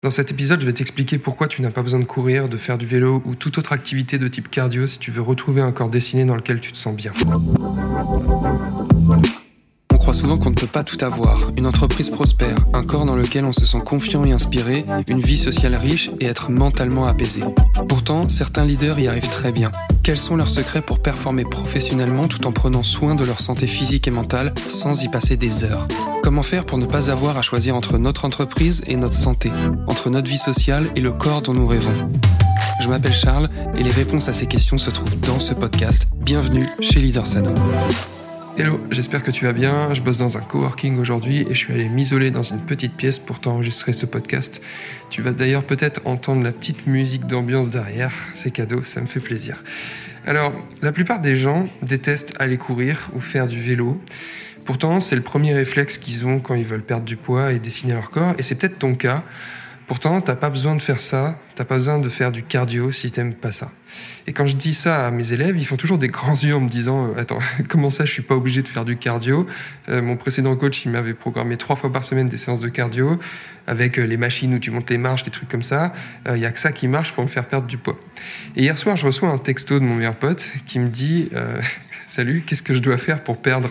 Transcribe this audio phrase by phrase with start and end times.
[0.00, 2.78] Dans cet épisode, je vais t'expliquer pourquoi tu n'as pas besoin de courir, de faire
[2.78, 5.90] du vélo ou toute autre activité de type cardio si tu veux retrouver un corps
[5.90, 7.12] dessiné dans lequel tu te sens bien.
[10.08, 11.50] Croit souvent qu'on ne peut pas tout avoir.
[11.58, 15.36] Une entreprise prospère, un corps dans lequel on se sent confiant et inspiré, une vie
[15.36, 17.42] sociale riche et être mentalement apaisé.
[17.90, 19.70] Pourtant, certains leaders y arrivent très bien.
[20.02, 24.08] Quels sont leurs secrets pour performer professionnellement tout en prenant soin de leur santé physique
[24.08, 25.86] et mentale sans y passer des heures?
[26.22, 29.52] Comment faire pour ne pas avoir à choisir entre notre entreprise et notre santé,
[29.88, 32.08] entre notre vie sociale et le corps dont nous rêvons?
[32.80, 36.08] Je m'appelle Charles et les réponses à ces questions se trouvent dans ce podcast.
[36.16, 37.50] Bienvenue chez Leader Sano.
[38.58, 39.94] Hello, j'espère que tu vas bien.
[39.94, 43.20] Je bosse dans un coworking aujourd'hui et je suis allé m'isoler dans une petite pièce
[43.20, 44.60] pour t'enregistrer ce podcast.
[45.10, 48.12] Tu vas d'ailleurs peut-être entendre la petite musique d'ambiance derrière.
[48.34, 49.62] C'est cadeau, ça me fait plaisir.
[50.26, 50.52] Alors,
[50.82, 54.02] la plupart des gens détestent aller courir ou faire du vélo.
[54.64, 57.92] Pourtant, c'est le premier réflexe qu'ils ont quand ils veulent perdre du poids et dessiner
[57.92, 59.22] leur corps, et c'est peut-être ton cas.
[59.88, 63.10] Pourtant, t'as pas besoin de faire ça, t'as pas besoin de faire du cardio si
[63.10, 63.72] t'aimes pas ça.
[64.26, 66.60] Et quand je dis ça à mes élèves, ils font toujours des grands yeux en
[66.60, 67.38] me disant euh, Attends,
[67.70, 69.46] comment ça, je suis pas obligé de faire du cardio?
[69.88, 73.18] Euh, Mon précédent coach, il m'avait programmé trois fois par semaine des séances de cardio
[73.66, 75.94] avec euh, les machines où tu montes les marches, des trucs comme ça.
[76.30, 77.96] Il y a que ça qui marche pour me faire perdre du poids.
[78.56, 81.30] Et hier soir, je reçois un texto de mon meilleur pote qui me dit
[82.08, 83.70] Salut, qu'est-ce que je dois faire pour perdre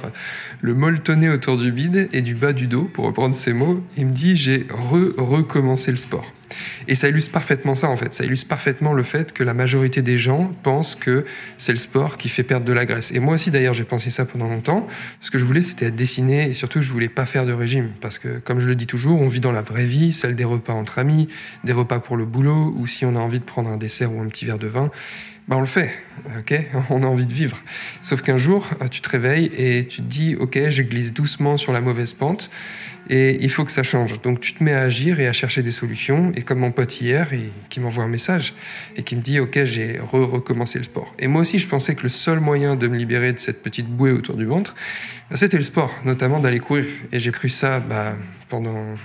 [0.62, 3.84] le molletonné autour du bide et du bas du dos, pour reprendre ces mots?
[3.98, 6.32] Il me dit J'ai re-recommencé le sport.
[6.88, 8.14] Et ça illustre parfaitement ça, en fait.
[8.14, 11.26] Ça illustre parfaitement le fait que la majorité des gens pensent que
[11.58, 13.12] c'est le sport qui fait perdre de la graisse.
[13.12, 14.88] Et moi aussi, d'ailleurs, j'ai pensé ça pendant longtemps.
[15.20, 17.90] Ce que je voulais, c'était dessiné et surtout, je voulais pas faire de régime.
[18.02, 20.46] Parce que, comme je le dis toujours, on vit dans la vraie vie, celle des
[20.46, 21.28] repas entre amis,
[21.64, 24.22] des repas pour le boulot, ou si on a envie de prendre un dessert ou
[24.22, 24.92] un petit verre de vin.
[25.48, 25.94] Bah on le fait,
[26.40, 26.54] ok?
[26.90, 27.58] On a envie de vivre.
[28.02, 31.72] Sauf qu'un jour, tu te réveilles et tu te dis, ok, je glisse doucement sur
[31.72, 32.50] la mauvaise pente
[33.10, 34.22] et il faut que ça change.
[34.22, 36.32] Donc tu te mets à agir et à chercher des solutions.
[36.36, 37.30] Et comme mon pote hier,
[37.70, 38.54] qui m'envoie un message
[38.96, 41.16] et qui me dit Ok, j'ai recommencé le sport.
[41.20, 43.88] Et moi aussi, je pensais que le seul moyen de me libérer de cette petite
[43.88, 44.76] bouée autour du ventre,
[45.30, 46.86] bah, c'était le sport, notamment d'aller courir.
[47.12, 48.16] Et j'ai cru ça bah,
[48.50, 48.96] pendant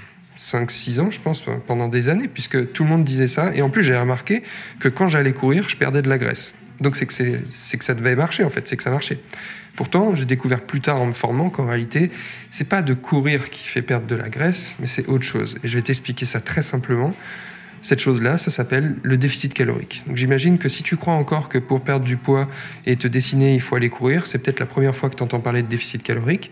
[0.43, 3.55] 5-6 ans, je pense, pendant des années, puisque tout le monde disait ça.
[3.55, 4.43] Et en plus, j'ai remarqué
[4.81, 6.55] que quand j'allais courir, je perdais de la graisse.
[6.81, 9.19] Donc c'est que, que ça devait marcher, en fait, c'est que ça marchait.
[9.77, 12.11] Pourtant, j'ai découvert plus tard en me formant qu'en réalité,
[12.51, 15.59] c'est pas de courir qui fait perdre de la graisse, mais c'est autre chose.
[15.63, 17.15] Et je vais t'expliquer ça très simplement.
[17.81, 20.03] Cette chose-là, ça s'appelle le déficit calorique.
[20.07, 22.49] Donc j'imagine que si tu crois encore que pour perdre du poids
[22.87, 25.41] et te dessiner, il faut aller courir, c'est peut-être la première fois que tu entends
[25.41, 26.51] parler de déficit calorique.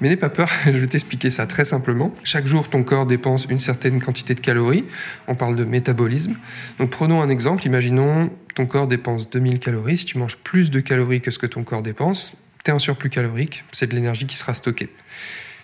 [0.00, 2.12] Mais n'aie pas peur, je vais t'expliquer ça très simplement.
[2.24, 4.84] Chaque jour, ton corps dépense une certaine quantité de calories.
[5.26, 6.36] On parle de métabolisme.
[6.78, 7.66] Donc prenons un exemple.
[7.66, 9.98] Imaginons ton corps dépense 2000 calories.
[9.98, 12.78] Si tu manges plus de calories que ce que ton corps dépense, tu es un
[12.78, 14.90] surplus calorique, c'est de l'énergie qui sera stockée.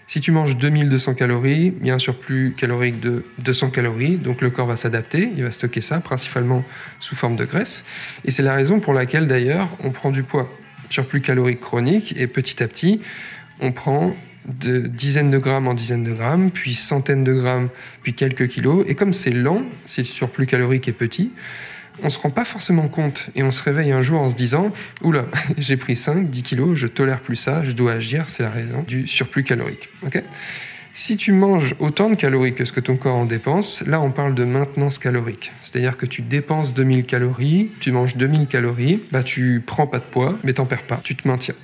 [0.06, 4.42] Si tu manges 2200 calories, il y a un surplus calorique de 200 calories, donc
[4.42, 6.62] le corps va s'adapter, il va stocker ça, principalement
[7.00, 7.84] sous forme de graisse.
[8.24, 10.48] Et c'est la raison pour laquelle d'ailleurs on prend du poids.
[10.90, 13.00] Surplus calorique chronique, et petit à petit,
[13.64, 14.14] on prend
[14.46, 17.70] de dizaines de grammes en dizaines de grammes, puis centaines de grammes,
[18.02, 18.84] puis quelques kilos.
[18.88, 21.32] Et comme c'est lent, si le surplus calorique est petit,
[22.02, 24.70] on se rend pas forcément compte et on se réveille un jour en se disant
[25.02, 25.26] Oula,
[25.58, 28.84] j'ai pris 5, 10 kilos, je tolère plus ça, je dois agir, c'est la raison
[28.86, 29.88] du surplus calorique.
[30.96, 34.12] Si tu manges autant de calories que ce que ton corps en dépense, là on
[34.12, 35.50] parle de maintenance calorique.
[35.62, 40.04] C'est-à-dire que tu dépenses 2000 calories, tu manges 2000 calories, bah tu prends pas de
[40.04, 41.56] poids, mais t'en perds pas, tu te maintiens.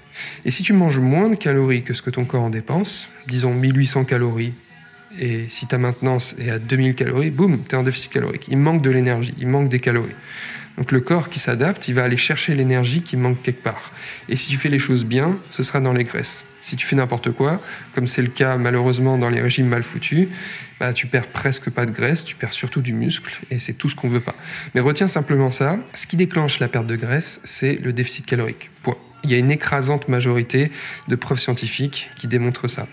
[0.44, 3.54] Et si tu manges moins de calories que ce que ton corps en dépense, disons
[3.54, 4.52] 1800 calories
[5.20, 8.46] et si ta maintenance est à 2000 calories, boum, tu es en déficit calorique.
[8.50, 10.10] Il manque de l'énergie, il manque des calories.
[10.76, 13.92] Donc le corps qui s'adapte, il va aller chercher l'énergie qui manque quelque part.
[14.28, 16.44] Et si tu fais les choses bien, ce sera dans les graisses.
[16.62, 17.60] Si tu fais n'importe quoi,
[17.94, 20.28] comme c'est le cas malheureusement dans les régimes mal foutus,
[20.78, 23.88] bah, tu perds presque pas de graisse, tu perds surtout du muscle, et c'est tout
[23.88, 24.34] ce qu'on veut pas.
[24.74, 28.70] Mais retiens simplement ça, ce qui déclenche la perte de graisse, c'est le déficit calorique.
[29.22, 30.70] Il y a une écrasante majorité
[31.08, 32.86] de preuves scientifiques qui démontrent ça.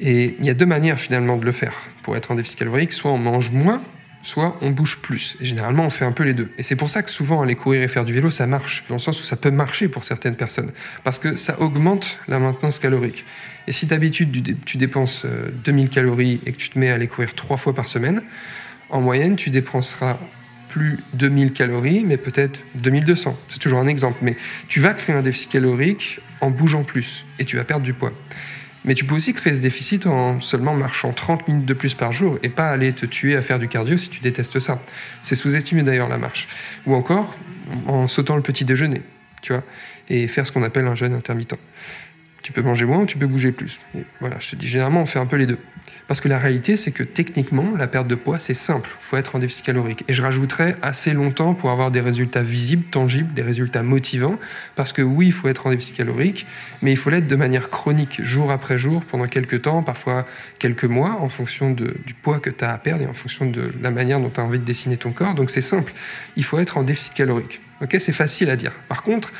[0.00, 2.92] Et il y a deux manières finalement de le faire pour être en déficit calorique.
[2.92, 3.82] Soit on mange moins,
[4.26, 5.36] soit on bouge plus.
[5.40, 6.50] Et généralement, on fait un peu les deux.
[6.58, 8.82] Et c'est pour ça que souvent, aller courir et faire du vélo, ça marche.
[8.88, 10.72] Dans le sens où ça peut marcher pour certaines personnes.
[11.04, 13.24] Parce que ça augmente la maintenance calorique.
[13.68, 15.26] Et si d'habitude, tu dépenses
[15.64, 18.20] 2000 euh, calories et que tu te mets à aller courir trois fois par semaine,
[18.90, 20.18] en moyenne, tu dépenseras
[20.70, 23.38] plus 2000 calories, mais peut-être 2200.
[23.48, 24.18] C'est toujours un exemple.
[24.22, 24.36] Mais
[24.66, 28.12] tu vas créer un déficit calorique en bougeant plus et tu vas perdre du poids.
[28.86, 32.12] Mais tu peux aussi créer ce déficit en seulement marchant 30 minutes de plus par
[32.12, 34.80] jour et pas aller te tuer à faire du cardio si tu détestes ça.
[35.22, 36.46] C'est sous-estimé d'ailleurs la marche.
[36.86, 37.34] Ou encore
[37.88, 39.02] en sautant le petit déjeuner,
[39.42, 39.64] tu vois,
[40.08, 41.58] et faire ce qu'on appelle un jeûne intermittent.
[42.46, 43.80] Tu peux manger moins ou tu peux bouger plus.
[44.20, 45.58] voilà, je te dis généralement on fait un peu les deux.
[46.06, 48.88] Parce que la réalité, c'est que techniquement, la perte de poids, c'est simple.
[49.00, 50.04] Il faut être en déficit calorique.
[50.06, 54.38] Et je rajouterais assez longtemps pour avoir des résultats visibles, tangibles, des résultats motivants.
[54.76, 56.46] Parce que oui, il faut être en déficit calorique,
[56.82, 60.24] mais il faut l'être de manière chronique, jour après jour, pendant quelques temps, parfois
[60.60, 63.72] quelques mois, en fonction du poids que tu as à perdre et en fonction de
[63.82, 65.34] la manière dont tu as envie de dessiner ton corps.
[65.34, 65.92] Donc c'est simple.
[66.36, 67.60] Il faut être en déficit calorique.
[67.82, 68.70] Ok, c'est facile à dire.
[68.86, 69.32] Par contre,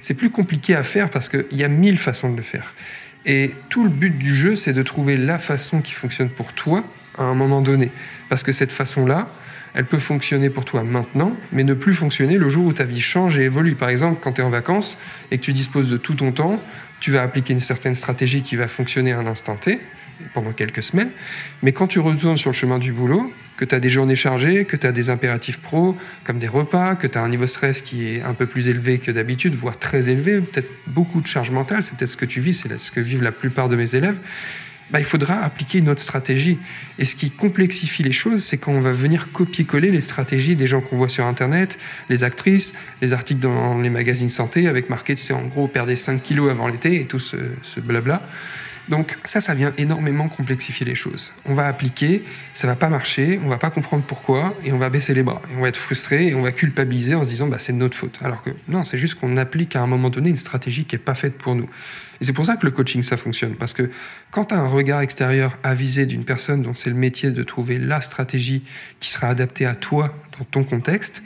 [0.00, 2.74] c'est plus compliqué à faire parce qu'il y a mille façons de le faire.
[3.24, 6.84] Et tout le but du jeu, c'est de trouver la façon qui fonctionne pour toi
[7.18, 7.90] à un moment donné.
[8.28, 9.28] Parce que cette façon-là,
[9.74, 13.00] elle peut fonctionner pour toi maintenant, mais ne plus fonctionner le jour où ta vie
[13.00, 13.74] change et évolue.
[13.74, 14.98] Par exemple, quand tu es en vacances
[15.30, 16.62] et que tu disposes de tout ton temps,
[17.00, 19.80] tu vas appliquer une certaine stratégie qui va fonctionner à un instant T,
[20.34, 21.10] pendant quelques semaines.
[21.62, 24.64] Mais quand tu retournes sur le chemin du boulot, que tu as des journées chargées,
[24.64, 27.82] que tu as des impératifs pro, comme des repas, que tu as un niveau stress
[27.82, 31.50] qui est un peu plus élevé que d'habitude, voire très élevé, peut-être beaucoup de charge
[31.50, 33.94] mentale, c'est peut-être ce que tu vis, c'est ce que vivent la plupart de mes
[33.94, 34.18] élèves,
[34.90, 36.58] bah, il faudra appliquer une autre stratégie.
[36.98, 40.68] Et ce qui complexifie les choses, c'est quand on va venir copier-coller les stratégies des
[40.68, 41.78] gens qu'on voit sur Internet,
[42.08, 46.22] les actrices, les articles dans les magazines santé, avec marqué, tu en gros, perdre 5
[46.22, 48.22] kilos avant l'été et tout ce, ce blabla.
[48.88, 51.32] Donc ça, ça vient énormément complexifier les choses.
[51.44, 52.22] On va appliquer,
[52.54, 55.42] ça va pas marcher, on va pas comprendre pourquoi, et on va baisser les bras.
[55.50, 57.78] Et on va être frustré, et on va culpabiliser en se disant bah, c'est de
[57.78, 58.18] notre faute.
[58.22, 61.00] Alors que non, c'est juste qu'on applique à un moment donné une stratégie qui est
[61.00, 61.68] pas faite pour nous.
[62.20, 63.56] Et c'est pour ça que le coaching, ça fonctionne.
[63.56, 63.90] Parce que
[64.30, 67.78] quand tu as un regard extérieur avisé d'une personne dont c'est le métier de trouver
[67.78, 68.62] la stratégie
[69.00, 71.22] qui sera adaptée à toi dans ton contexte,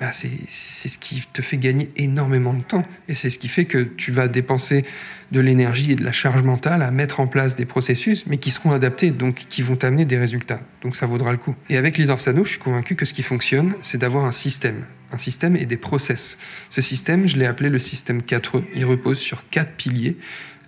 [0.00, 2.84] bah, c'est ce qui te fait gagner énormément de temps.
[3.08, 4.84] Et c'est ce qui fait que tu vas dépenser
[5.32, 8.50] de l'énergie et de la charge mentale à mettre en place des processus, mais qui
[8.50, 10.60] seront adaptés, donc qui vont t'amener des résultats.
[10.82, 11.54] Donc ça vaudra le coup.
[11.68, 14.84] Et avec Leader Sano, je suis convaincu que ce qui fonctionne, c'est d'avoir un système.
[15.10, 16.38] Un système et des process.
[16.70, 18.62] Ce système, je l'ai appelé le système 4E.
[18.74, 20.16] Il repose sur quatre piliers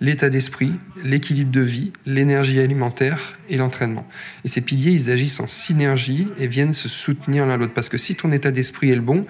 [0.01, 0.71] l'état d'esprit,
[1.03, 4.05] l'équilibre de vie, l'énergie alimentaire et l'entraînement.
[4.43, 7.73] Et ces piliers, ils agissent en synergie et viennent se soutenir l'un l'autre.
[7.73, 9.25] Parce que si ton état d'esprit est le bon,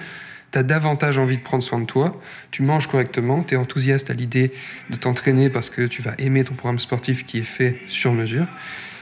[0.52, 2.20] tu as davantage envie de prendre soin de toi,
[2.52, 4.54] tu manges correctement, tu es enthousiaste à l'idée
[4.90, 8.48] de t'entraîner parce que tu vas aimer ton programme sportif qui est fait sur mesure.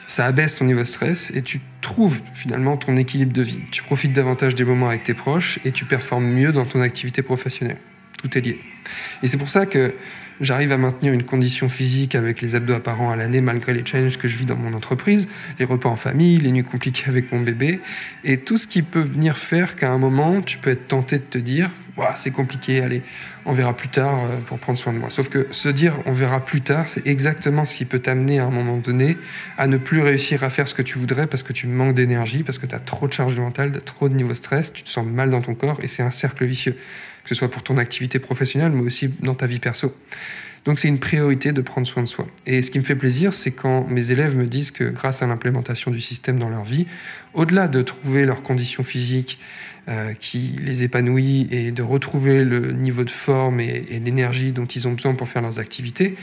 [0.08, 3.60] Ça abaisse ton niveau de stress et tu trouves finalement ton équilibre de vie.
[3.72, 7.22] Tu profites davantage des moments avec tes proches et tu performes mieux dans ton activité
[7.22, 7.78] professionnelle.
[8.18, 8.60] Tout est lié.
[9.22, 9.94] Et c'est pour ça que
[10.42, 14.18] J'arrive à maintenir une condition physique avec les abdos apparents à l'année malgré les challenges
[14.18, 17.42] que je vis dans mon entreprise, les repas en famille, les nuits compliquées avec mon
[17.42, 17.80] bébé,
[18.24, 21.24] et tout ce qui peut venir faire qu'à un moment, tu peux être tenté de
[21.24, 21.70] te dire
[22.16, 23.02] c'est compliqué, allez,
[23.46, 25.10] on verra plus tard euh, pour prendre soin de moi.
[25.10, 28.46] Sauf que se dire on verra plus tard, c'est exactement ce qui peut t'amener à
[28.46, 29.18] un moment donné
[29.58, 32.44] à ne plus réussir à faire ce que tu voudrais parce que tu manques d'énergie,
[32.44, 34.84] parce que tu as trop de charge mentale, tu as trop de niveau stress, tu
[34.84, 36.78] te sens mal dans ton corps, et c'est un cercle vicieux
[37.30, 39.96] que ce soit pour ton activité professionnelle, mais aussi dans ta vie perso.
[40.66, 42.28] Donc c'est une priorité de prendre soin de soi.
[42.48, 45.28] Et ce qui me fait plaisir, c'est quand mes élèves me disent que grâce à
[45.28, 46.88] l'implémentation du système dans leur vie,
[47.36, 49.38] au-delà de trouver leurs conditions physiques
[49.90, 54.66] euh, qui les épanouit et de retrouver le niveau de forme et, et l'énergie dont
[54.66, 56.16] ils ont besoin pour faire leurs activités,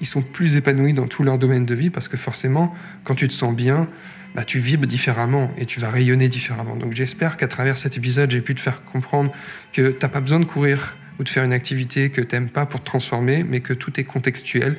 [0.00, 2.74] ils sont plus épanouis dans tous leurs domaines de vie parce que forcément,
[3.04, 3.86] quand tu te sens bien,
[4.34, 6.76] bah, tu vibres différemment et tu vas rayonner différemment.
[6.76, 9.32] Donc j'espère qu'à travers cet épisode, j'ai pu te faire comprendre
[9.72, 12.48] que tu n'as pas besoin de courir ou de faire une activité que tu n'aimes
[12.48, 14.76] pas pour te transformer, mais que tout est contextuel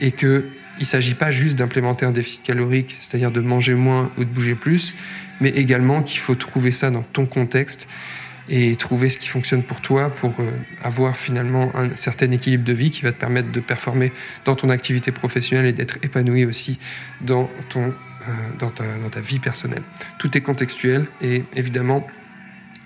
[0.00, 0.42] et qu'il
[0.80, 4.56] ne s'agit pas juste d'implémenter un déficit calorique, c'est-à-dire de manger moins ou de bouger
[4.56, 4.96] plus,
[5.40, 7.88] mais également qu'il faut trouver ça dans ton contexte
[8.48, 10.50] et trouver ce qui fonctionne pour toi pour euh,
[10.82, 14.12] avoir finalement un certain équilibre de vie qui va te permettre de performer
[14.44, 16.78] dans ton activité professionnelle et d'être épanoui aussi
[17.22, 17.92] dans ton
[18.58, 19.82] dans ta, dans ta vie personnelle.
[20.18, 22.06] Tout est contextuel et évidemment,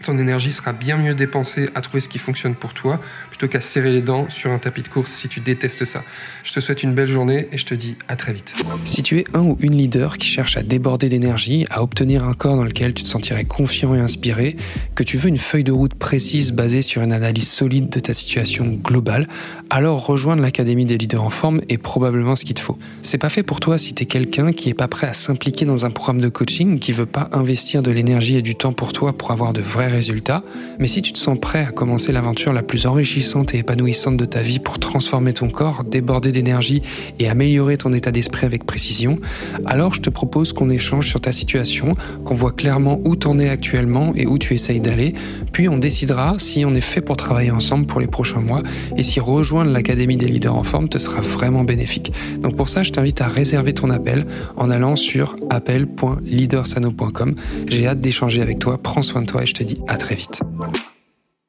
[0.02, 3.60] ton énergie sera bien mieux dépensée à trouver ce qui fonctionne pour toi plutôt qu'à
[3.60, 6.02] serrer les dents sur un tapis de course si tu détestes ça.
[6.42, 8.54] Je te souhaite une belle journée et je te dis à très vite.
[8.84, 12.34] Si tu es un ou une leader qui cherche à déborder d'énergie, à obtenir un
[12.34, 14.56] corps dans lequel tu te sentirais confiant et inspiré,
[14.94, 18.14] que tu veux une feuille de route précise basée sur une analyse solide de ta
[18.14, 19.28] situation globale,
[19.68, 22.78] alors rejoindre l'Académie des leaders en forme est probablement ce qu'il te faut.
[23.02, 25.66] C'est pas fait pour toi si tu es quelqu'un qui est pas prêt à s'impliquer
[25.66, 28.92] dans un programme de coaching, qui veut pas investir de l'énergie et du temps pour
[28.92, 30.42] toi pour avoir de vrais résultats,
[30.78, 34.24] mais si tu te sens prêt à commencer l'aventure la plus enrichissante et épanouissante de
[34.24, 36.82] ta vie pour transformer ton corps, déborder d'énergie
[37.18, 39.18] et améliorer ton état d'esprit avec précision,
[39.64, 41.94] alors je te propose qu'on échange sur ta situation,
[42.24, 45.14] qu'on voit clairement où t'en es actuellement et où tu essayes d'aller,
[45.52, 48.62] puis on décidera si on est fait pour travailler ensemble pour les prochains mois
[48.96, 52.12] et si rejoindre l'Académie des leaders en forme te sera vraiment bénéfique.
[52.40, 57.34] Donc pour ça, je t'invite à réserver ton appel en allant sur appel.leadersano.com.
[57.68, 60.14] J'ai hâte d'échanger avec toi, prends soin de toi et je te dis à très
[60.14, 60.40] vite.